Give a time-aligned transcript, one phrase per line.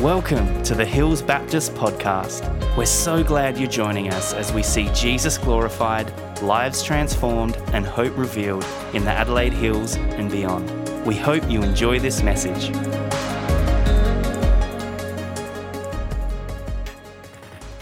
[0.00, 2.46] Welcome to the Hills Baptist Podcast.
[2.76, 8.16] We're so glad you're joining us as we see Jesus glorified, lives transformed, and hope
[8.16, 8.64] revealed
[8.94, 10.70] in the Adelaide Hills and beyond.
[11.04, 12.72] We hope you enjoy this message.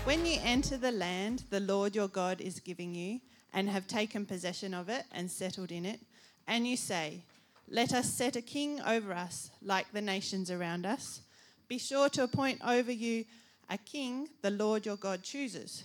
[0.04, 3.20] When you enter the land the Lord your God is giving you,
[3.52, 6.00] and have taken possession of it and settled in it,
[6.48, 7.20] and you say,
[7.68, 11.20] Let us set a king over us, like the nations around us
[11.68, 13.25] be sure to appoint over you
[13.68, 15.84] a king the Lord your God chooses.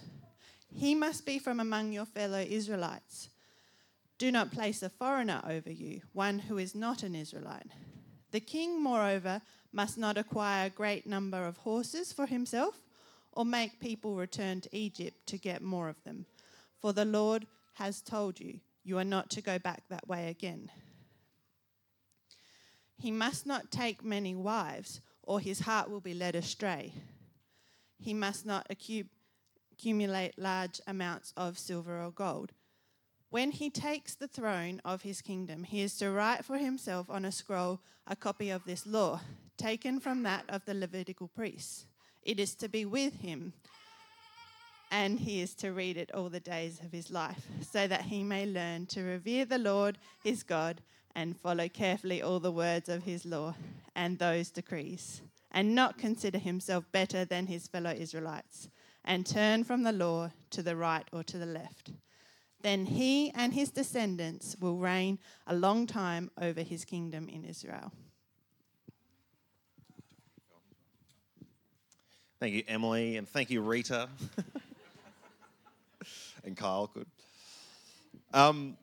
[0.73, 3.30] He must be from among your fellow Israelites.
[4.17, 7.72] Do not place a foreigner over you, one who is not an Israelite.
[8.31, 9.41] The king, moreover,
[9.73, 12.80] must not acquire a great number of horses for himself
[13.34, 16.25] or make people return to Egypt to get more of them.
[16.80, 20.70] For the Lord has told you, you are not to go back that way again.
[22.98, 26.91] He must not take many wives or his heart will be led astray.
[27.98, 32.52] He must not accumulate large amounts of silver or gold.
[33.30, 37.23] When he takes the throne of his kingdom, he is to write for himself on
[37.23, 39.22] a scroll a copy of this law,
[39.56, 41.86] taken from that of the Levitical priests.
[42.23, 43.53] It is to be with him,
[44.91, 48.22] and he is to read it all the days of his life, so that he
[48.22, 50.81] may learn to revere the Lord his God
[51.16, 53.56] and follow carefully all the words of his law
[53.95, 58.70] and those decrees, and not consider himself better than his fellow Israelites,
[59.03, 61.92] and turn from the law to the right or to the left.
[62.62, 67.92] Then he and his descendants will reign a long time over his kingdom in Israel.
[72.40, 74.09] Thank you, Emily, and thank you, Rita.
[76.44, 77.06] and Kyle, good.
[78.34, 78.78] Um,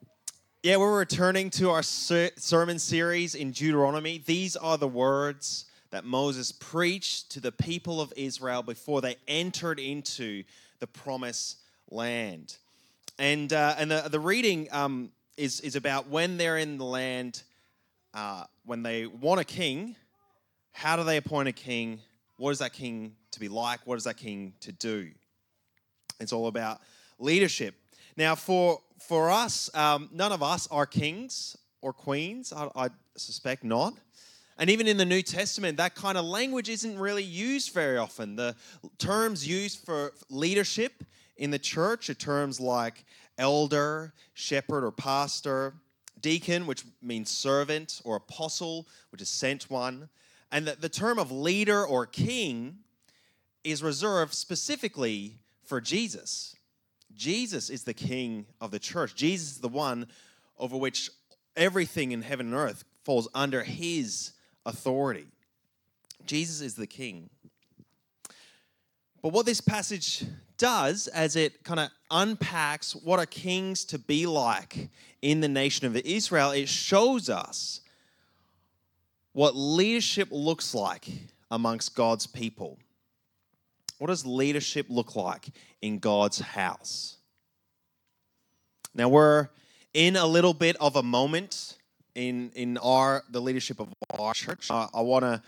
[0.64, 4.20] yeah, we're returning to our ser- sermon series in Deuteronomy.
[4.26, 9.78] These are the words that Moses preached to the people of Israel before they entered
[9.78, 10.42] into
[10.80, 11.58] the promised
[11.90, 12.56] land.
[13.20, 17.44] And, uh, and the, the reading um, is, is about when they're in the land,
[18.12, 19.94] uh, when they want a king,
[20.72, 22.00] how do they appoint a king?
[22.36, 23.78] What is that king to be like?
[23.84, 25.10] What is that king to do?
[26.18, 26.80] It's all about
[27.20, 27.76] leadership.
[28.16, 32.52] Now, for for us, um, none of us are kings or queens.
[32.52, 33.94] I, I suspect not.
[34.58, 38.34] And even in the New Testament, that kind of language isn't really used very often.
[38.34, 38.56] The
[38.98, 41.04] terms used for leadership
[41.36, 43.04] in the church are terms like
[43.38, 45.74] elder, shepherd, or pastor,
[46.20, 50.08] deacon, which means servant, or apostle, which is sent one.
[50.50, 52.78] And the, the term of leader or king
[53.62, 56.56] is reserved specifically for Jesus.
[57.14, 59.14] Jesus is the king of the church.
[59.14, 60.06] Jesus is the one
[60.58, 61.10] over which
[61.56, 64.32] everything in heaven and earth falls under his
[64.66, 65.26] authority.
[66.26, 67.30] Jesus is the king.
[69.22, 70.24] But what this passage
[70.58, 74.88] does, as it kind of unpacks what are kings to be like
[75.22, 77.80] in the nation of Israel, it shows us
[79.32, 81.08] what leadership looks like
[81.50, 82.78] amongst God's people.
[83.98, 85.48] What does leadership look like
[85.82, 87.16] in God's house?
[88.94, 89.48] Now we're
[89.92, 91.76] in a little bit of a moment
[92.14, 94.70] in in our the leadership of our church.
[94.70, 95.42] I, I want to.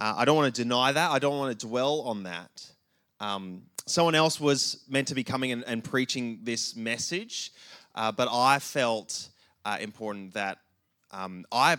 [0.00, 1.10] Uh, I don't want to deny that.
[1.10, 2.70] I don't want to dwell on that.
[3.18, 7.52] Um, someone else was meant to be coming and, and preaching this message,
[7.96, 9.28] uh, but I felt
[9.64, 10.58] uh, important that
[11.10, 11.78] um, I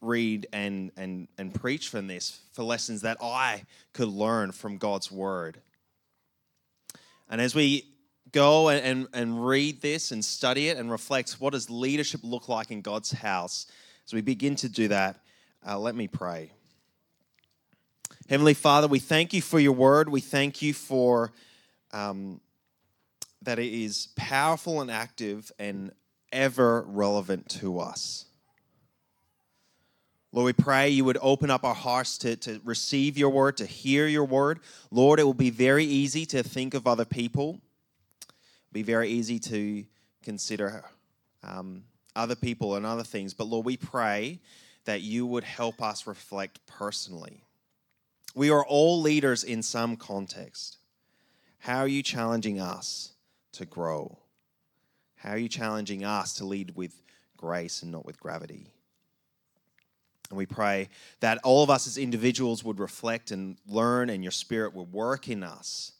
[0.00, 5.10] read and, and, and preach from this for lessons that I could learn from God's
[5.10, 5.58] word.
[7.28, 7.86] And as we
[8.32, 12.70] go and, and, read this and study it and reflect what does leadership look like
[12.70, 13.66] in God's house,
[14.06, 15.20] as we begin to do that,
[15.66, 16.50] uh, let me pray.
[18.28, 20.08] Heavenly Father, we thank you for your word.
[20.08, 21.32] We thank you for
[21.92, 22.40] um,
[23.42, 25.92] that it is powerful and active and
[26.32, 28.26] ever relevant to us.
[30.32, 33.66] Lord, we pray you would open up our hearts to, to receive your word, to
[33.66, 34.60] hear your word.
[34.90, 37.60] Lord, it will be very easy to think of other people,
[38.72, 39.84] be very easy to
[40.22, 40.84] consider
[41.42, 41.82] um,
[42.14, 43.34] other people and other things.
[43.34, 44.38] But Lord, we pray
[44.84, 47.42] that you would help us reflect personally.
[48.34, 50.78] We are all leaders in some context.
[51.58, 53.12] How are you challenging us
[53.52, 54.18] to grow?
[55.16, 57.02] How are you challenging us to lead with
[57.36, 58.72] grace and not with gravity?
[60.30, 60.88] And we pray
[61.20, 65.28] that all of us as individuals would reflect and learn, and your spirit would work
[65.28, 65.92] in us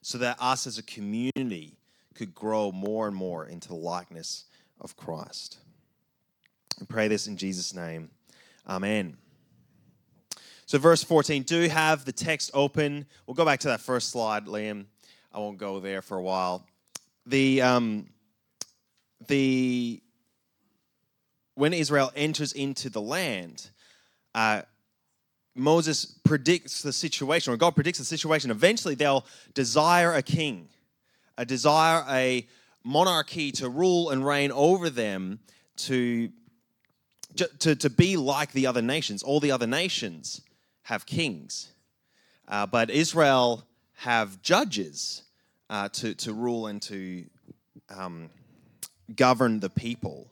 [0.00, 1.76] so that us as a community
[2.14, 4.44] could grow more and more into the likeness
[4.80, 5.58] of Christ.
[6.80, 8.10] We pray this in Jesus' name.
[8.68, 9.16] Amen.
[10.66, 13.06] So, verse 14, do have the text open.
[13.26, 14.86] We'll go back to that first slide, Liam.
[15.32, 16.66] I won't go there for a while.
[17.26, 18.06] The, um,
[19.26, 20.00] the,
[21.54, 23.70] when Israel enters into the land,
[24.34, 24.62] uh,
[25.54, 28.50] Moses predicts the situation, or God predicts the situation.
[28.50, 30.68] Eventually, they'll desire a king,
[31.38, 32.46] a desire a
[32.82, 35.38] monarchy to rule and reign over them,
[35.76, 36.30] to,
[37.58, 39.22] to, to be like the other nations.
[39.22, 40.40] All the other nations
[40.82, 41.72] have kings,
[42.48, 43.64] uh, but Israel
[43.94, 45.22] have judges
[45.70, 47.24] uh, to, to rule and to
[47.96, 48.28] um,
[49.14, 50.30] govern the people.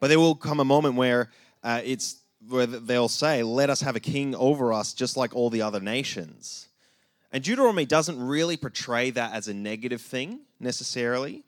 [0.00, 1.30] But there will come a moment where
[1.62, 5.50] uh, it's where they'll say, "Let us have a king over us, just like all
[5.50, 6.68] the other nations."
[7.32, 11.44] And Deuteronomy doesn't really portray that as a negative thing necessarily.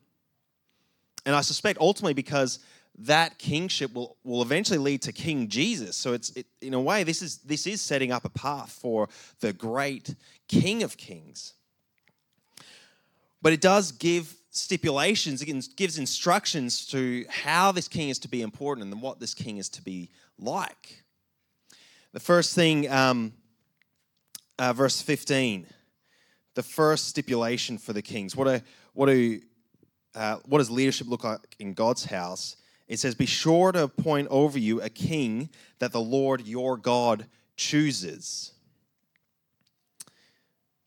[1.27, 2.59] And I suspect ultimately because
[2.99, 5.97] that kingship will, will eventually lead to King Jesus.
[5.97, 9.09] So it's it, in a way this is this is setting up a path for
[9.41, 10.15] the great
[10.49, 11.55] King of Kings.
[13.43, 18.41] But it does give stipulations, it gives instructions to how this king is to be
[18.41, 21.03] important and what this king is to be like.
[22.13, 23.33] The first thing, um,
[24.59, 25.67] uh, verse 15,
[26.55, 28.37] the first stipulation for the kings.
[28.37, 28.63] What, a,
[28.93, 29.41] what, do,
[30.15, 32.57] uh, what does leadership look like in God's house?
[32.87, 37.27] It says, Be sure to appoint over you a king that the Lord your God
[37.57, 38.53] chooses.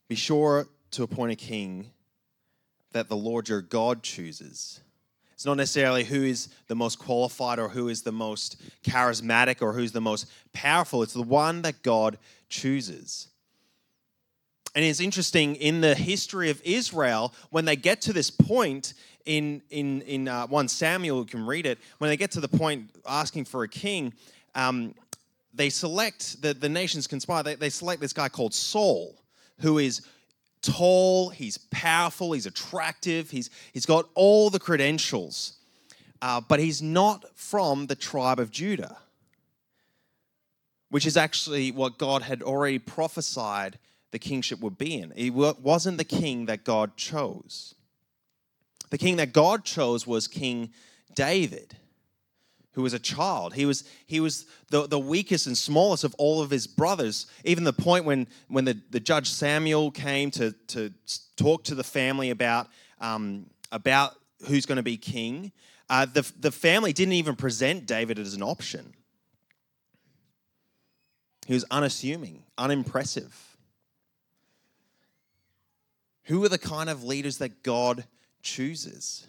[0.08, 1.92] Be sure to appoint a king
[2.97, 4.81] that the Lord your God chooses.
[5.33, 9.73] It's not necessarily who is the most qualified or who is the most charismatic or
[9.73, 11.03] who's the most powerful.
[11.03, 12.17] It's the one that God
[12.49, 13.27] chooses.
[14.73, 18.95] And it's interesting in the history of Israel, when they get to this point
[19.25, 22.47] in, in, in uh, 1 Samuel, you can read it, when they get to the
[22.47, 24.13] point asking for a king,
[24.55, 24.95] um,
[25.53, 29.15] they select, the, the nations conspire, they, they select this guy called Saul,
[29.59, 30.01] who is
[30.62, 35.57] tall, he's powerful, he's attractive, he's, he's got all the credentials,
[36.21, 38.98] uh, but he's not from the tribe of Judah,
[40.89, 43.77] which is actually what God had already prophesied
[44.12, 45.12] the kingship would be in.
[45.15, 47.75] He wasn't the king that God chose.
[48.89, 50.71] The king that God chose was King
[51.13, 51.75] David
[52.77, 53.56] who was a child.
[53.56, 57.25] He was, he was the, the weakest and smallest of all of his brothers.
[57.44, 60.94] Even the point when, when the, the judge Samuel came to, to
[61.38, 62.68] talk to the family about,
[63.01, 64.13] um, about
[64.47, 65.51] who's going to be king,
[65.89, 68.94] uh, the, the family didn't even present David as an option.
[71.47, 73.57] He was unassuming, unimpressive.
[76.25, 78.06] Who are the kind of leaders that God
[78.44, 79.25] chooses?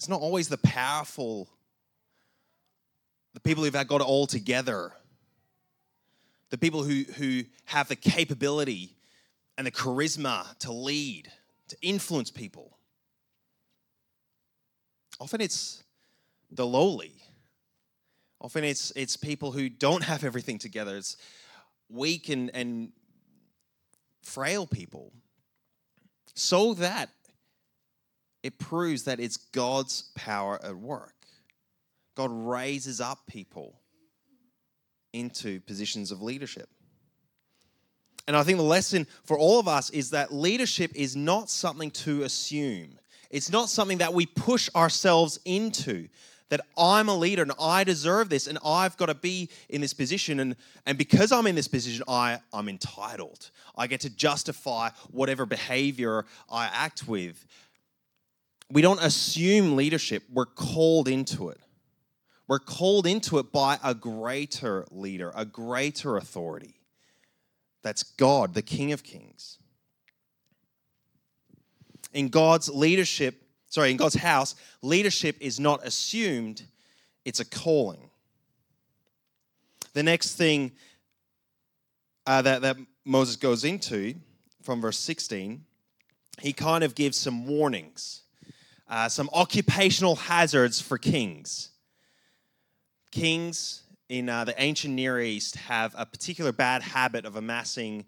[0.00, 1.46] It's not always the powerful,
[3.34, 4.92] the people who've got it all together,
[6.48, 8.96] the people who, who have the capability
[9.58, 11.30] and the charisma to lead,
[11.68, 12.78] to influence people.
[15.20, 15.84] Often it's
[16.50, 17.12] the lowly.
[18.40, 20.96] Often it's, it's people who don't have everything together.
[20.96, 21.18] It's
[21.90, 22.92] weak and, and
[24.22, 25.12] frail people.
[26.34, 27.10] So that
[28.42, 31.14] it proves that it's God's power at work.
[32.14, 33.80] God raises up people
[35.12, 36.68] into positions of leadership.
[38.26, 41.90] And I think the lesson for all of us is that leadership is not something
[41.92, 42.98] to assume.
[43.30, 46.08] It's not something that we push ourselves into.
[46.48, 49.94] That I'm a leader and I deserve this and I've got to be in this
[49.94, 50.40] position.
[50.40, 53.50] And, and because I'm in this position, I, I'm entitled.
[53.76, 57.46] I get to justify whatever behavior I act with
[58.70, 61.58] we don't assume leadership, we're called into it.
[62.46, 66.74] We're called into it by a greater leader, a greater authority.
[67.82, 69.58] That's God, the King of Kings.
[72.12, 76.62] In God's leadership, sorry, in God's house, leadership is not assumed,
[77.24, 78.10] it's a calling.
[79.92, 80.72] The next thing
[82.26, 84.14] uh, that, that Moses goes into
[84.62, 85.64] from verse 16,
[86.40, 88.22] he kind of gives some warnings
[88.90, 91.70] uh, some occupational hazards for kings.
[93.12, 98.04] Kings in uh, the ancient Near East have a particular bad habit of amassing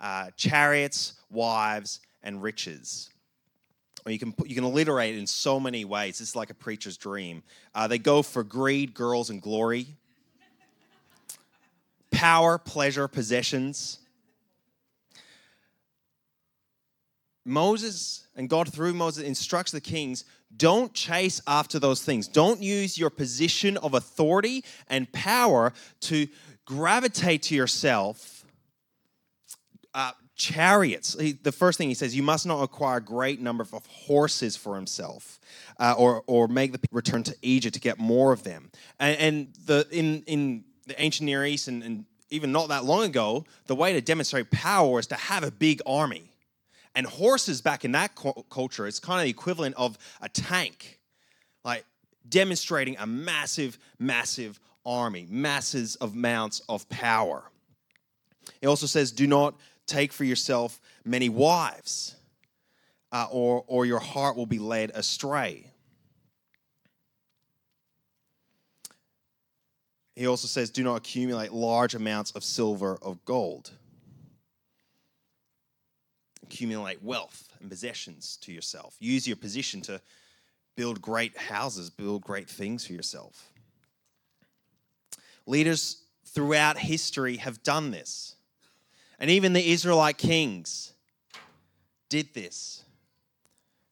[0.00, 3.10] uh, chariots, wives, and riches.
[4.06, 6.20] Or you can you can alliterate in so many ways.
[6.20, 7.42] It's like a preacher's dream.
[7.74, 9.86] Uh, they go for greed, girls, and glory,
[12.10, 13.98] power, pleasure, possessions.
[17.44, 20.24] Moses and God through Moses instructs the kings
[20.56, 22.28] don't chase after those things.
[22.28, 25.72] Don't use your position of authority and power
[26.02, 26.28] to
[26.64, 28.44] gravitate to yourself
[29.94, 31.18] uh, chariots.
[31.18, 34.56] He, the first thing he says, you must not acquire a great number of horses
[34.56, 35.40] for himself,
[35.78, 38.70] uh, or or make the people return to Egypt to get more of them.
[38.98, 43.04] And, and the in in the ancient Near East and, and even not that long
[43.04, 46.31] ago, the way to demonstrate power is to have a big army.
[46.94, 48.14] And horses back in that
[48.50, 51.00] culture, it's kind of the equivalent of a tank,
[51.64, 51.86] like
[52.28, 57.44] demonstrating a massive, massive army, masses of mounts of power.
[58.60, 59.54] It also says, do not
[59.86, 62.16] take for yourself many wives,
[63.10, 65.70] uh, or, or your heart will be led astray.
[70.14, 73.70] He also says, do not accumulate large amounts of silver or gold.
[76.52, 78.94] Accumulate wealth and possessions to yourself.
[79.00, 80.02] Use your position to
[80.76, 83.50] build great houses, build great things for yourself.
[85.46, 88.36] Leaders throughout history have done this.
[89.18, 90.92] And even the Israelite kings
[92.10, 92.84] did this.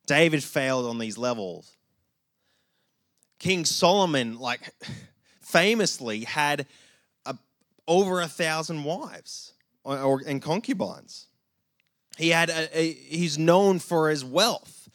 [0.05, 1.73] David failed on these levels.
[3.39, 4.75] King Solomon, like,
[5.41, 6.67] famously had
[7.25, 7.39] a,
[7.89, 11.27] over a thousand wives or, or, and concubines.
[12.17, 14.89] He had a, a, he's known for his wealth,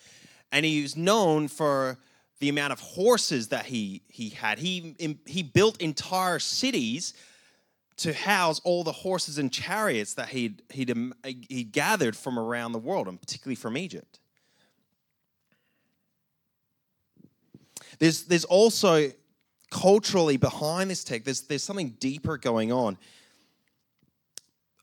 [0.52, 1.98] and he's known for
[2.40, 4.60] the amount of horses that he he had.
[4.60, 4.96] He
[5.26, 7.14] he built entire cities
[7.98, 12.74] to house all the horses and chariots that he'd he'd um, he gathered from around
[12.74, 14.20] the world, and particularly from Egypt.
[18.00, 19.12] There's there's also
[19.72, 22.98] culturally behind this text, there's, there's something deeper going on.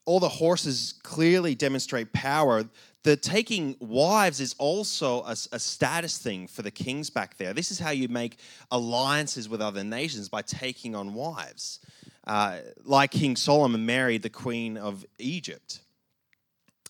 [0.04, 2.64] All the horses clearly demonstrate power.
[3.04, 7.52] The taking wives is also a, a, status thing for the kings back there.
[7.52, 8.38] This is how you make
[8.70, 11.80] alliances with other nations by taking on wives.
[12.26, 15.80] Uh, like King Solomon married the queen of Egypt.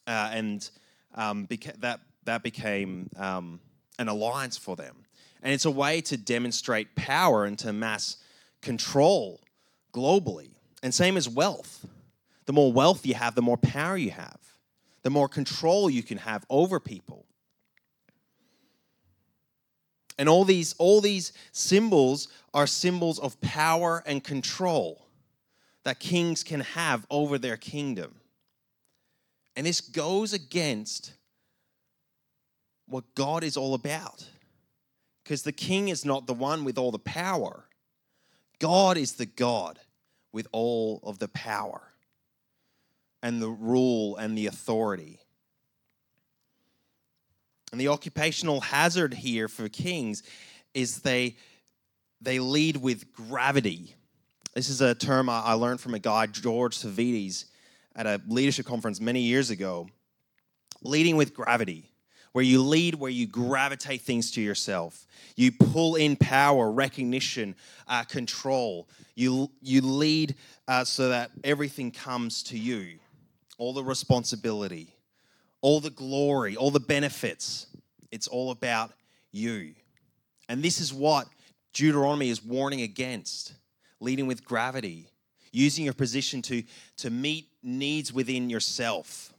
[0.06, 0.70] Uh, and
[1.14, 3.60] um, beca- that, that became um,
[3.98, 5.04] an alliance for them.
[5.42, 8.18] And it's a way to demonstrate power and to mass
[8.60, 9.40] control
[9.92, 10.50] globally.
[10.82, 11.86] And same as wealth.
[12.46, 14.38] The more wealth you have, the more power you have,
[15.02, 17.26] the more control you can have over people.
[20.18, 25.06] And all these, all these symbols are symbols of power and control
[25.84, 28.16] that kings can have over their kingdom.
[29.56, 31.12] And this goes against
[32.86, 34.28] what God is all about.
[35.24, 37.64] Because the king is not the one with all the power,
[38.58, 39.78] God is the God
[40.32, 41.91] with all of the power
[43.22, 45.20] and the rule and the authority.
[47.70, 50.22] And the occupational hazard here for kings
[50.74, 51.36] is they,
[52.20, 53.94] they lead with gravity.
[54.54, 57.46] This is a term I learned from a guy, George Savvides,
[57.96, 59.88] at a leadership conference many years ago.
[60.82, 61.92] Leading with gravity
[62.32, 65.06] where you lead, where you gravitate things to yourself.
[65.36, 67.54] You pull in power, recognition,
[67.86, 68.88] uh, control.
[69.14, 70.34] You, you lead
[70.66, 72.98] uh, so that everything comes to you
[73.58, 74.94] all the responsibility,
[75.60, 77.66] all the glory, all the benefits.
[78.10, 78.92] It's all about
[79.30, 79.74] you.
[80.48, 81.26] And this is what
[81.72, 83.54] Deuteronomy is warning against
[84.00, 85.08] leading with gravity,
[85.52, 86.62] using your position to,
[86.96, 89.32] to meet needs within yourself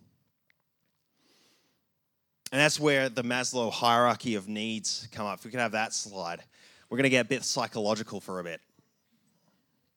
[2.53, 5.39] and that's where the Maslow hierarchy of needs come up.
[5.39, 6.39] If we can have that slide,
[6.87, 8.61] we're going to get a bit psychological for a bit.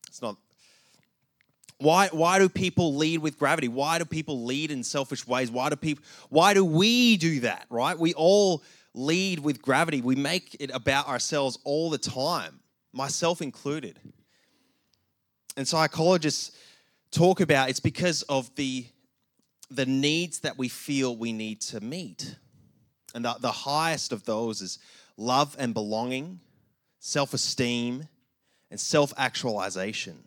[0.08, 0.38] It's not.
[1.78, 3.68] Why, why do people lead with gravity?
[3.68, 5.50] Why do people lead in selfish ways?
[5.50, 7.98] Why do people why do we do that, right?
[7.98, 8.62] We all
[8.94, 10.00] lead with gravity.
[10.00, 12.60] We make it about ourselves all the time,
[12.92, 13.98] myself included.
[15.56, 16.56] And psychologists
[17.10, 18.86] talk about it's because of the
[19.70, 22.36] the needs that we feel we need to meet.
[23.14, 24.78] And the, the highest of those is
[25.16, 26.40] love and belonging,
[27.00, 28.08] self esteem,
[28.70, 30.25] and self actualization.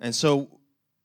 [0.00, 0.48] And so,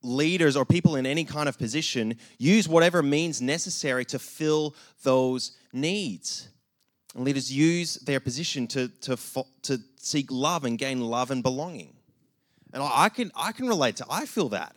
[0.02, 5.58] leaders or people in any kind of position use whatever means necessary to fill those
[5.74, 6.48] needs.
[7.16, 9.18] And leaders use their position to, to,
[9.64, 11.94] to seek love and gain love and belonging.
[12.74, 14.76] And I can, I can relate to, I feel that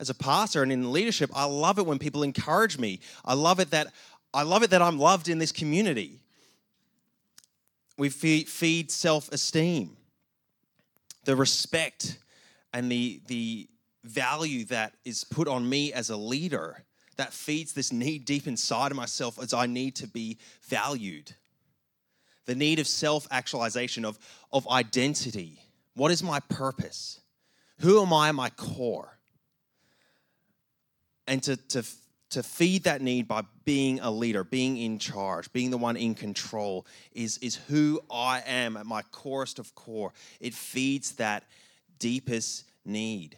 [0.00, 1.30] as a pastor and in leadership.
[1.34, 3.00] I love it when people encourage me.
[3.24, 3.88] I love it that
[4.34, 6.20] I love it that I'm loved in this community.
[7.96, 9.96] We feed self esteem,
[11.24, 12.18] the respect
[12.72, 13.68] and the, the
[14.04, 16.84] value that is put on me as a leader
[17.16, 21.32] that feeds this need deep inside of myself as I need to be valued.
[22.46, 24.18] The need of self actualization, of,
[24.52, 25.60] of identity.
[25.94, 27.20] What is my purpose?
[27.80, 29.18] Who am I my core?
[31.26, 31.84] And to, to,
[32.30, 36.14] to feed that need by being a leader, being in charge, being the one in
[36.14, 40.12] control is, is who I am at my corest of core.
[40.40, 41.44] It feeds that
[41.98, 43.36] deepest need.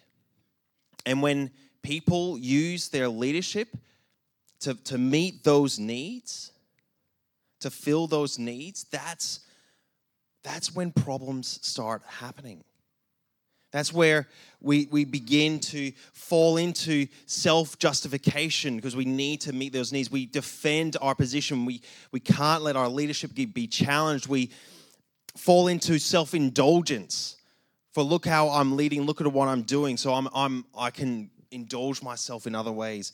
[1.07, 1.51] And when
[1.83, 3.69] people use their leadership
[4.61, 6.53] to, to meet those needs,
[7.61, 9.41] to fill those needs, that's,
[10.43, 12.65] that's when problems start happening.
[13.73, 14.27] That's where
[14.61, 20.11] we, we begin to fall into self justification because we need to meet those needs.
[20.11, 21.65] We defend our position.
[21.65, 24.27] We, we can't let our leadership be challenged.
[24.27, 24.51] We
[25.37, 27.37] fall into self indulgence.
[27.93, 31.31] For look how I'm leading, look at what I'm doing, so I'm, I'm, I can
[31.51, 33.13] indulge myself in other ways.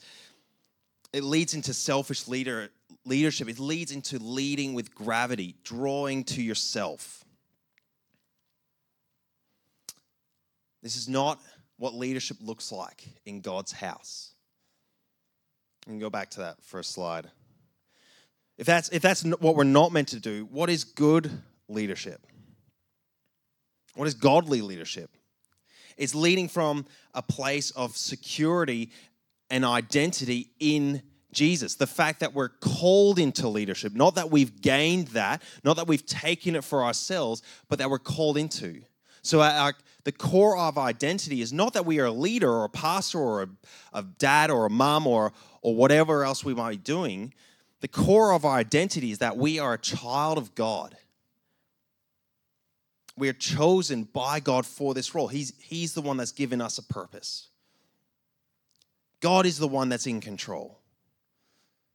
[1.13, 2.69] It leads into selfish leader,
[3.07, 3.49] leadership.
[3.49, 7.25] It leads into leading with gravity, drawing to yourself.
[10.83, 11.41] This is not
[11.79, 14.33] what leadership looks like in God's house.
[15.89, 17.31] And go back to that first slide.
[18.59, 21.31] If that's, if that's what we're not meant to do, what is good
[21.69, 22.27] leadership?
[23.97, 25.11] What is godly leadership?
[25.97, 26.85] It's leading from
[27.15, 28.91] a place of security
[29.51, 31.75] and identity in Jesus.
[31.77, 36.05] The fact that we're called into leadership, not that we've gained that, not that we've
[36.05, 38.83] taken it for ourselves, but that we're called into.
[39.23, 39.75] So, our,
[40.05, 43.43] the core of identity is not that we are a leader or a pastor or
[43.43, 43.49] a,
[43.93, 47.35] a dad or a mom or, or whatever else we might be doing.
[47.81, 50.97] The core of our identity is that we are a child of God.
[53.17, 55.29] We are chosen by God for this role.
[55.29, 57.49] He's, he's the one that's given us a purpose.
[59.21, 60.81] God is the one that's in control.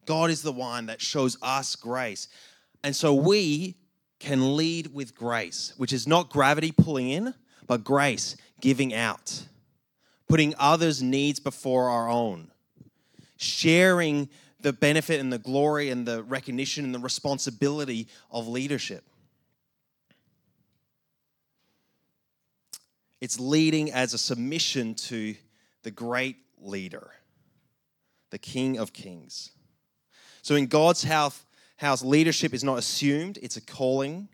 [0.06, 2.28] God is the one that shows us grace.
[2.84, 3.76] And so we
[4.20, 7.34] can lead with grace, which is not gravity pulling in,
[7.68, 9.44] but grace giving out,
[10.28, 12.52] putting others' needs before our own,
[13.38, 19.04] sharing the benefit and the glory and the recognition and the responsibility of leadership.
[23.22, 25.36] It's leading as a submission to
[25.84, 27.12] the great leader,
[28.32, 29.52] the King of Kings.
[30.42, 31.46] So in God's house,
[31.78, 34.28] house, leadership is not assumed, it's a calling.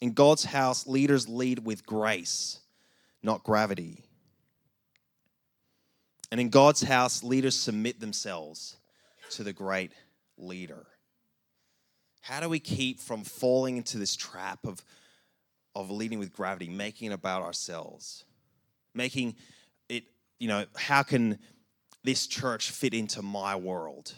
[0.00, 2.60] In God's house, leaders lead with grace,
[3.24, 4.04] not gravity.
[6.30, 8.76] And in God's house, leaders submit themselves
[9.30, 9.90] to the great
[10.36, 10.86] leader.
[12.20, 14.84] How do we keep from falling into this trap of,
[15.74, 18.24] of leading with gravity, making it about ourselves?
[18.98, 19.36] Making
[19.88, 20.02] it,
[20.40, 21.38] you know, how can
[22.02, 24.12] this church fit into my world?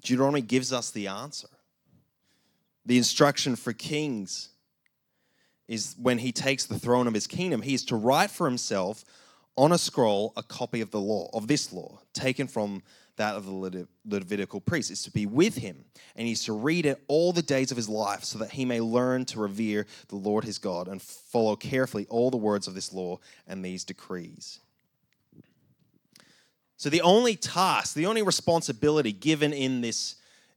[0.00, 1.48] Deuteronomy gives us the answer.
[2.86, 4.48] The instruction for kings
[5.68, 9.04] is when he takes the throne of his kingdom, he is to write for himself
[9.54, 12.82] on a scroll a copy of the law, of this law, taken from
[13.16, 17.02] that of the Levitical priest, is to be with him, and he's to read it
[17.08, 20.44] all the days of his life, so that he may learn to revere the Lord
[20.44, 24.60] his God and follow carefully all the words of this law and these decrees.
[26.76, 30.16] So the only task, the only responsibility given in this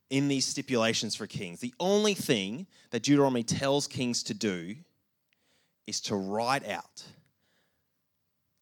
[0.09, 4.75] in these stipulations for kings, the only thing that Deuteronomy tells kings to do
[5.85, 7.03] is to write out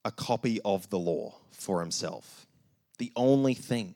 [0.03, 2.46] a copy of the law for himself.
[2.97, 3.95] The only thing.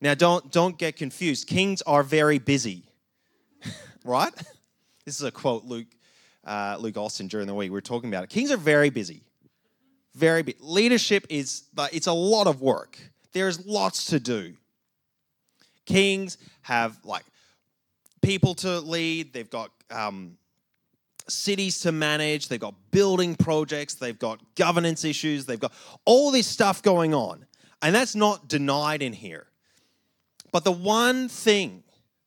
[0.00, 1.46] Now don't don't get confused.
[1.46, 2.84] Kings are very busy.
[4.04, 4.32] right?
[5.04, 5.86] This is a quote Luke
[6.44, 7.70] uh, Luke Austin during the week.
[7.70, 8.30] We were talking about it.
[8.30, 9.22] Kings are very busy
[10.16, 10.56] very big.
[10.60, 12.98] Leadership is, like it's a lot of work.
[13.32, 14.54] There's lots to do.
[15.84, 17.24] Kings have like
[18.22, 20.38] people to lead, they've got um,
[21.28, 25.72] cities to manage, they've got building projects, they've got governance issues, they've got
[26.04, 27.46] all this stuff going on.
[27.82, 29.46] And that's not denied in here.
[30.52, 31.82] But the one thing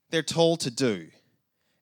[0.10, 1.08] they're told to do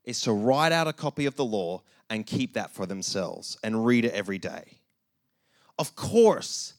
[0.03, 3.85] is to write out a copy of the law and keep that for themselves and
[3.85, 4.79] read it every day.
[5.77, 6.73] Of course,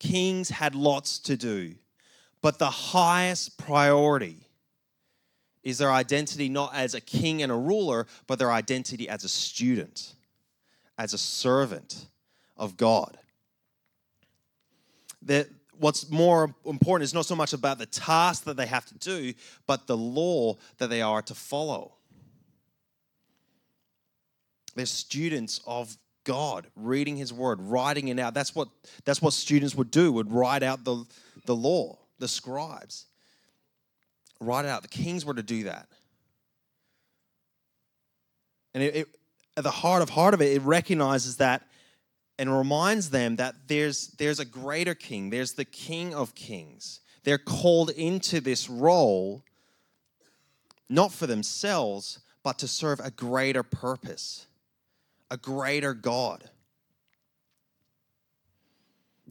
[0.00, 1.74] kings had lots to do,
[2.40, 4.48] but the highest priority
[5.62, 9.28] is their identity not as a king and a ruler, but their identity as a
[9.28, 10.14] student,
[10.98, 12.06] as a servant
[12.56, 13.18] of God.
[15.22, 15.48] That
[15.78, 19.34] what's more important is not so much about the task that they have to do,
[19.66, 21.92] but the law that they are to follow.
[24.74, 28.34] They're students of God, reading his word, writing it out.
[28.34, 28.68] That's what,
[29.04, 31.04] that's what students would do, would write out the,
[31.46, 33.06] the law, the scribes.
[34.42, 34.82] Write it out.
[34.82, 35.88] The kings were to do that.
[38.74, 39.08] And it, it,
[39.56, 41.62] at the heart of heart of it, it recognizes that
[42.38, 45.30] and reminds them that there's there's a greater king.
[45.30, 47.00] There's the King of Kings.
[47.24, 49.44] They're called into this role
[50.88, 54.46] not for themselves, but to serve a greater purpose,
[55.30, 56.50] a greater God.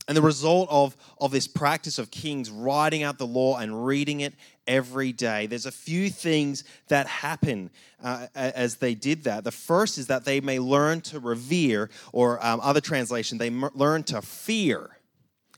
[0.08, 4.22] And the result of, of this practice of kings writing out the law and reading
[4.22, 4.34] it
[4.68, 7.70] every day, there's a few things that happen
[8.04, 9.44] uh, as they did that.
[9.44, 13.70] The first is that they may learn to revere, or um, other translation, they m-
[13.74, 14.98] learn to fear,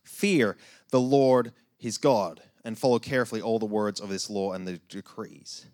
[0.04, 0.58] fear
[0.90, 4.78] the Lord his God, and follow carefully all the words of this law and the
[4.90, 5.66] decrees.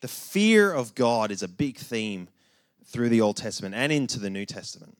[0.00, 2.28] The fear of God is a big theme
[2.86, 4.96] through the Old Testament and into the New Testament.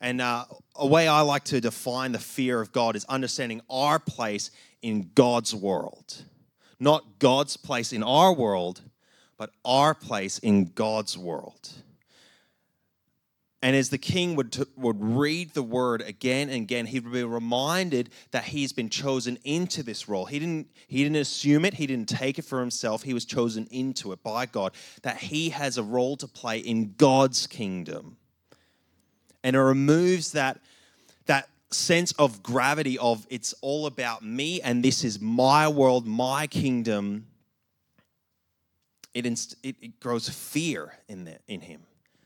[0.00, 0.44] And uh,
[0.76, 5.10] a way I like to define the fear of God is understanding our place in
[5.14, 6.22] God's world.
[6.80, 8.82] Not God's place in our world,
[9.36, 11.70] but our place in God's world.
[13.60, 17.12] And as the king would, t- would read the word again and again, he would
[17.12, 20.26] be reminded that he's been chosen into this role.
[20.26, 23.02] He didn't, he didn't assume it, he didn't take it for himself.
[23.02, 26.94] He was chosen into it by God, that he has a role to play in
[26.96, 28.16] God's kingdom
[29.42, 30.58] and it removes that
[31.26, 36.46] that sense of gravity of it's all about me and this is my world, my
[36.46, 37.26] kingdom.
[39.14, 41.82] It, inst- it, it grows fear in there, in him,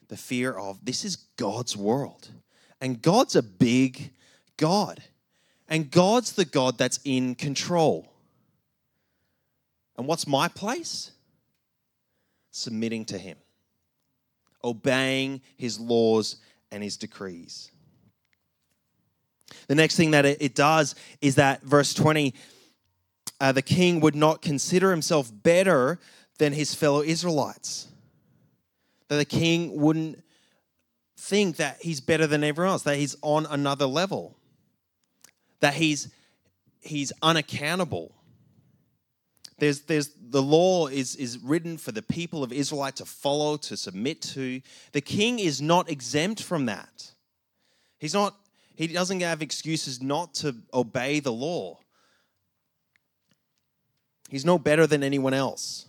[0.08, 2.28] the fear of this is God's world,
[2.80, 4.12] and God's a big
[4.56, 5.02] God,
[5.68, 8.12] and God's the God that's in control.
[9.96, 11.12] And what's my place?
[12.50, 13.38] Submitting to Him,
[14.62, 16.36] obeying His laws
[16.70, 17.71] and his decrees.
[19.68, 22.34] The next thing that it, does is that, verse 20,
[23.40, 25.98] uh, the king would not consider himself better
[26.38, 27.88] than his fellow Israelites.
[29.08, 30.22] That the king wouldn't
[31.16, 34.36] think that he's better than everyone else, that he's on another level,
[35.60, 36.08] that he's,
[36.80, 38.14] he's unaccountable.
[39.58, 43.76] There's, there's, the law is, is written for the people of Israel to follow, to
[43.76, 44.60] submit to.
[44.90, 47.12] The king is not exempt from that.
[47.98, 48.34] He's not,
[48.76, 51.78] he doesn't have excuses not to obey the law.
[54.28, 55.86] He's no better than anyone else.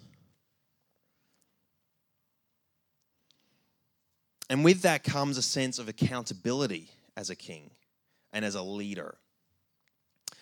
[4.49, 7.71] And with that comes a sense of accountability as a king
[8.33, 9.15] and as a leader.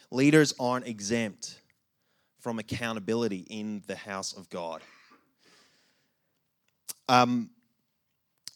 [0.09, 1.59] Leaders aren't exempt
[2.39, 4.81] from accountability in the house of God.
[7.07, 7.51] Um,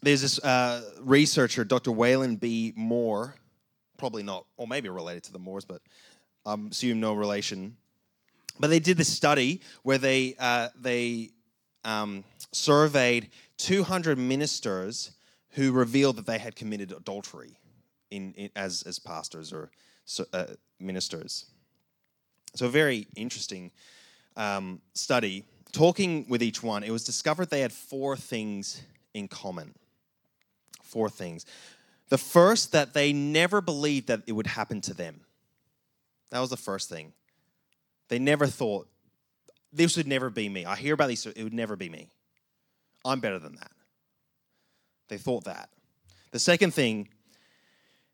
[0.02, 1.92] there's this uh, researcher, Dr.
[1.92, 2.74] Waylon B.
[2.76, 3.36] Moore,
[3.98, 5.82] probably not, or maybe related to the Moors, but
[6.46, 7.76] um, assume no relation.
[8.60, 11.32] But they did this study where they uh, they
[11.84, 15.12] um, surveyed 200 ministers
[15.52, 17.58] who revealed that they had committed adultery
[18.12, 19.70] in, in as as pastors or
[20.34, 20.46] uh,
[20.80, 21.46] ministers.
[22.56, 23.72] So, a very interesting
[24.38, 25.46] um, study.
[25.72, 28.82] Talking with each one, it was discovered they had four things
[29.14, 29.74] in common.
[30.82, 31.46] Four things.
[32.10, 35.22] The first, that they never believed that it would happen to them.
[36.32, 37.14] That was the first thing.
[38.10, 38.88] They never thought,
[39.74, 40.66] this would never be me.
[40.66, 42.10] I hear about these, it would never be me.
[43.04, 43.72] I'm better than that.
[45.10, 45.70] They thought that.
[46.32, 47.10] The second thing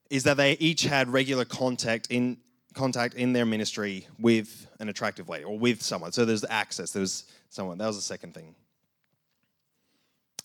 [0.10, 2.38] is that they each had regular contact in
[2.74, 6.12] contact in their ministry with an attractive lady or with someone.
[6.12, 7.78] So there's access, there's someone.
[7.78, 8.56] That was the second thing.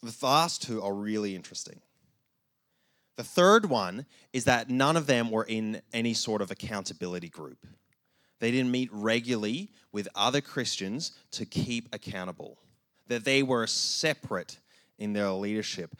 [0.03, 1.81] The last two are really interesting.
[3.17, 7.67] The third one is that none of them were in any sort of accountability group.
[8.39, 12.59] They didn't meet regularly with other Christians to keep accountable,
[13.09, 14.59] that they were separate
[14.99, 15.97] in their leadership,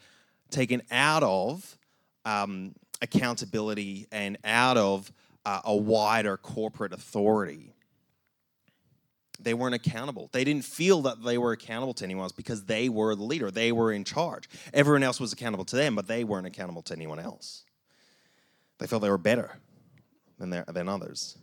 [0.51, 1.77] taken out of
[2.25, 5.11] um, accountability and out of
[5.45, 7.73] uh, a wider corporate authority.
[9.39, 10.29] They weren't accountable.
[10.31, 13.51] They didn't feel that they were accountable to anyone else because they were the leader.
[13.51, 14.49] They were in charge.
[14.73, 17.63] Everyone else was accountable to them, but they weren't accountable to anyone else.
[18.79, 19.59] They felt they were better
[20.39, 21.37] than, than others.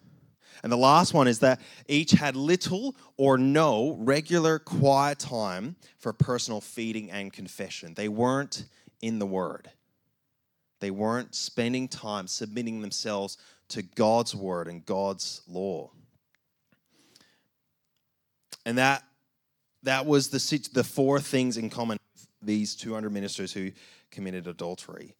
[0.62, 6.12] And the last one is that each had little or no regular quiet time for
[6.12, 7.94] personal feeding and confession.
[7.94, 8.64] They weren't
[9.02, 9.70] in the Word,
[10.80, 15.90] they weren't spending time submitting themselves to God's word and God's law.
[18.64, 19.02] And that
[19.82, 21.98] that was the the four things in common
[22.42, 23.70] these 200 ministers who
[24.10, 25.14] committed adultery.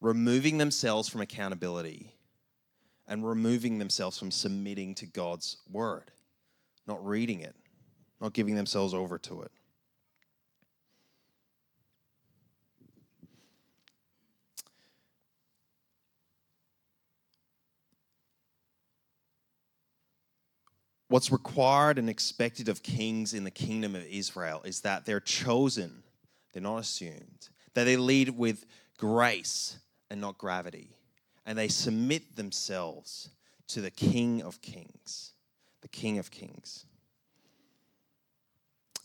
[0.00, 2.14] Removing themselves from accountability
[3.06, 6.10] and removing themselves from submitting to God's word
[6.86, 7.54] not reading it
[8.20, 9.52] not giving themselves over to it
[21.14, 26.02] what's required and expected of kings in the kingdom of Israel is that they're chosen,
[26.52, 28.66] they're not assumed, that they lead with
[28.98, 29.78] grace
[30.10, 30.90] and not gravity,
[31.46, 33.28] and they submit themselves
[33.68, 35.34] to the King of Kings,
[35.82, 36.84] the King of Kings.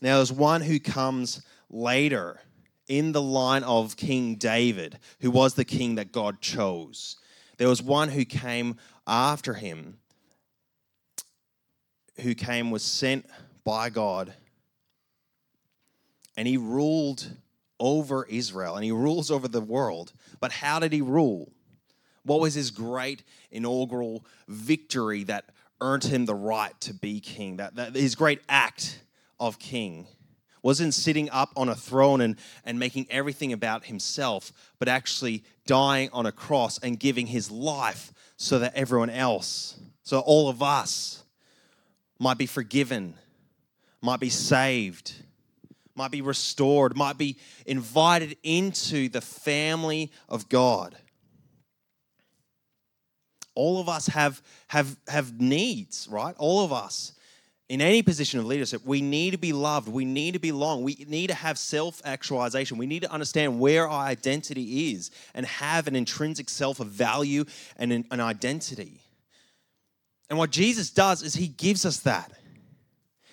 [0.01, 2.39] Now, there's one who comes later
[2.87, 7.17] in the line of King David, who was the king that God chose.
[7.57, 9.99] There was one who came after him,
[12.21, 13.25] who came, was sent
[13.63, 14.33] by God,
[16.37, 17.27] and he ruled
[17.79, 20.13] over Israel and he rules over the world.
[20.39, 21.51] But how did he rule?
[22.23, 25.45] What was his great inaugural victory that
[25.81, 27.57] earned him the right to be king?
[27.57, 29.01] That, that his great act
[29.39, 30.07] of king
[30.61, 36.09] wasn't sitting up on a throne and, and making everything about himself, but actually dying
[36.11, 41.23] on a cross and giving his life so that everyone else, so all of us,
[42.19, 43.15] might be forgiven,
[44.01, 45.13] might be saved,
[45.95, 50.95] might be restored, might be invited into the family of God.
[53.55, 56.35] All of us have, have, have needs, right?
[56.37, 57.13] All of us
[57.69, 59.87] in any position of leadership, we need to be loved.
[59.87, 60.81] We need to belong.
[60.81, 62.79] We need to have self actualization.
[62.79, 67.45] We need to understand where our identity is and have an intrinsic self of value
[67.77, 69.01] and an, an identity.
[70.29, 72.31] And what Jesus does is he gives us that.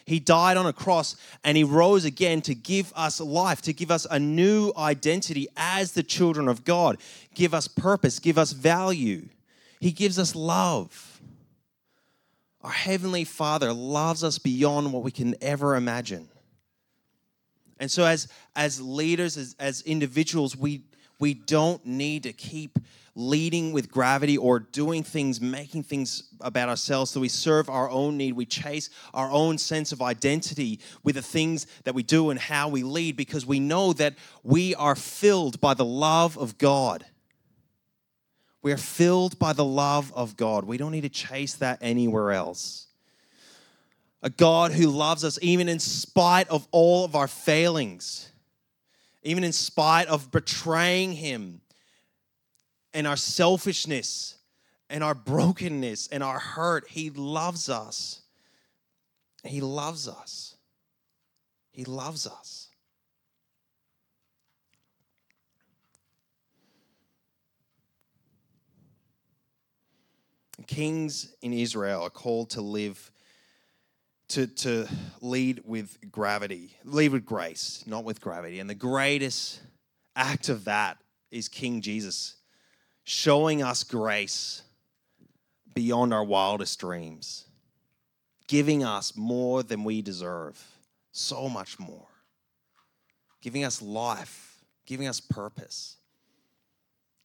[0.06, 3.90] He died on a cross and he rose again to give us life, to give
[3.90, 6.98] us a new identity as the children of God,
[7.34, 9.28] give us purpose, give us value.
[9.80, 11.20] He gives us love.
[12.62, 16.28] Our Heavenly Father loves us beyond what we can ever imagine.
[17.78, 20.82] And so, as, as leaders, as, as individuals, we,
[21.18, 22.78] we don't need to keep
[23.16, 28.18] leading with gravity or doing things, making things about ourselves so we serve our own
[28.18, 28.34] need.
[28.34, 32.68] We chase our own sense of identity with the things that we do and how
[32.68, 37.06] we lead because we know that we are filled by the love of God.
[38.60, 40.64] We are filled by the love of God.
[40.64, 42.86] We don't need to chase that anywhere else.
[44.22, 48.30] A God who loves us even in spite of all of our failings,
[49.22, 51.62] even in spite of betraying Him
[52.96, 54.36] and our selfishness
[54.88, 56.88] and our brokenness and our hurt.
[56.88, 58.22] He loves us.
[59.44, 60.56] He loves us.
[61.72, 62.68] He loves us.
[70.66, 73.12] Kings in Israel are called to live,
[74.28, 74.88] to, to
[75.20, 78.58] lead with gravity, lead with grace, not with gravity.
[78.58, 79.60] And the greatest
[80.16, 80.96] act of that
[81.30, 82.35] is King Jesus
[83.06, 84.62] showing us grace
[85.72, 87.46] beyond our wildest dreams,
[88.48, 90.60] giving us more than we deserve,
[91.12, 92.08] so much more,
[93.40, 95.98] giving us life, giving us purpose,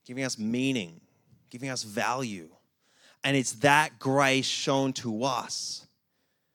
[0.05, 1.01] giving us meaning,
[1.49, 2.49] giving us value.
[3.23, 5.87] And it's that grace shown to us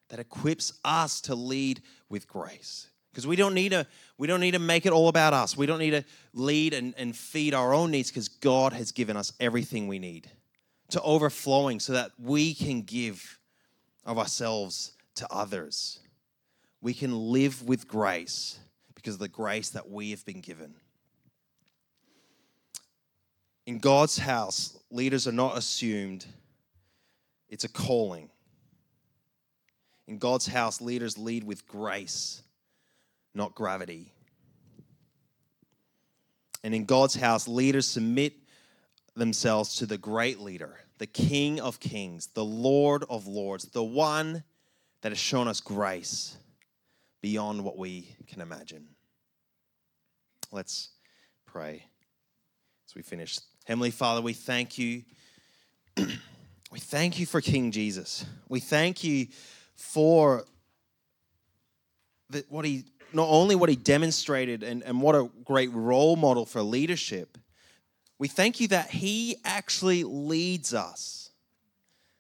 [0.09, 2.91] that equips us to lead with grace.
[3.17, 3.87] Because we don't need to
[4.19, 5.57] we don't need to make it all about us.
[5.57, 9.17] We don't need to lead and, and feed our own needs because God has given
[9.17, 10.31] us everything we need
[10.91, 13.39] to overflowing so that we can give
[14.05, 16.01] of ourselves to others.
[16.83, 18.59] We can live with grace
[18.95, 20.75] because of the grace that we have been given.
[23.65, 26.27] In God's house, leaders are not assumed
[27.49, 28.29] it's a calling.
[30.07, 32.43] In God's house, leaders lead with grace,
[33.37, 34.13] not gravity.
[36.65, 38.33] And in God's house, leaders submit
[39.15, 44.43] themselves to the great leader, the King of Kings, the Lord of Lords, the one
[45.03, 46.37] that has shown us grace
[47.21, 48.87] beyond what we can imagine.
[50.51, 50.91] Let's
[51.45, 51.85] pray
[52.89, 53.39] as we finish.
[53.65, 55.03] Heavenly Father, we thank you.
[56.73, 58.27] We thank you for King Jesus.
[58.49, 59.29] We thank you
[59.77, 60.45] for
[62.29, 66.45] the, what he not only what he demonstrated and, and what a great role model
[66.45, 67.39] for leadership.
[68.19, 71.31] We thank you that he actually leads us,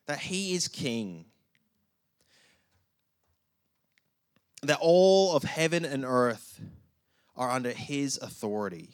[0.06, 1.26] that he is king,
[4.62, 6.60] that all of heaven and earth
[7.36, 8.90] are under his authority.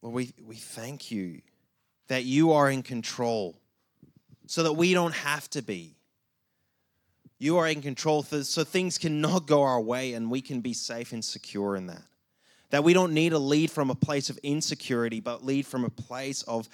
[0.00, 1.42] Well, we, we thank you
[2.08, 3.58] that you are in control
[4.46, 5.97] so that we don't have to be.
[7.38, 11.12] You are in control so things cannot go our way and we can be safe
[11.12, 12.02] and secure in that.
[12.70, 15.90] That we don't need to lead from a place of insecurity, but lead from a
[15.90, 16.68] place of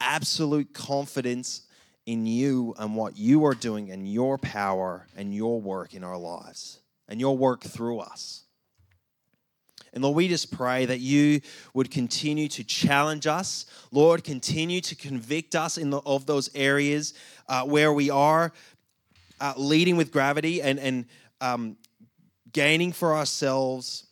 [0.00, 1.62] absolute confidence
[2.06, 6.18] in you and what you are doing and your power and your work in our
[6.18, 8.42] lives and your work through us.
[9.94, 11.42] And Lord, we just pray that you
[11.74, 13.66] would continue to challenge us.
[13.90, 17.12] Lord, continue to convict us in the, of those areas
[17.46, 18.52] uh, where we are
[19.42, 21.04] uh, leading with gravity and, and
[21.40, 21.76] um,
[22.52, 24.06] gaining for ourselves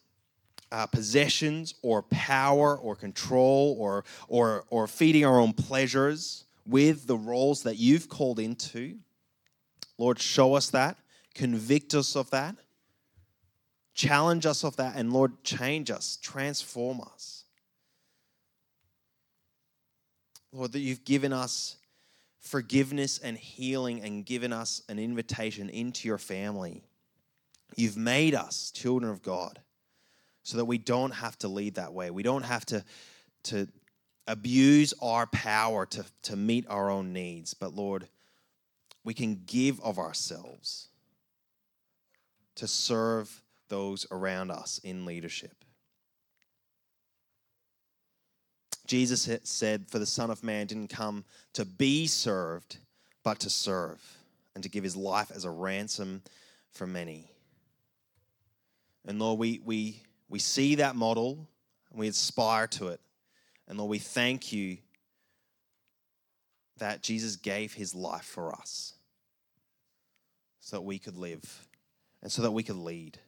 [0.72, 7.16] uh, possessions or power or control or, or, or feeding our own pleasures with the
[7.16, 8.96] roles that you've called into.
[9.98, 10.96] Lord, show us that,
[11.34, 12.56] convict us of that,
[13.94, 17.44] challenge us of that, and Lord, change us, transform us.
[20.52, 21.76] Lord, that you've given us
[22.40, 26.82] forgiveness and healing and given us an invitation into your family.
[27.76, 29.60] You've made us children of God
[30.42, 32.10] so that we don't have to lead that way.
[32.10, 32.84] We don't have to,
[33.44, 33.68] to
[34.26, 37.54] abuse our power to, to meet our own needs.
[37.54, 38.08] But Lord,
[39.04, 40.88] we can give of ourselves
[42.56, 45.59] to serve those around us in leadership.
[48.90, 52.78] Jesus said, For the Son of Man didn't come to be served,
[53.22, 54.02] but to serve,
[54.52, 56.22] and to give his life as a ransom
[56.72, 57.30] for many.
[59.06, 61.46] And Lord, we, we, we see that model
[61.92, 63.00] and we aspire to it.
[63.68, 64.78] And Lord, we thank you
[66.78, 68.94] that Jesus gave his life for us
[70.58, 71.68] so that we could live
[72.24, 73.20] and so that we could lead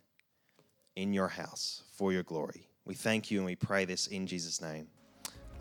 [0.96, 2.66] in your house for your glory.
[2.84, 4.88] We thank you and we pray this in Jesus' name.